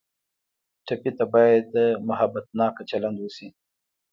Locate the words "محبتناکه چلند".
2.07-3.17